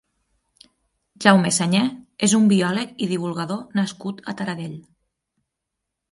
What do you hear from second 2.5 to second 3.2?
biòleg i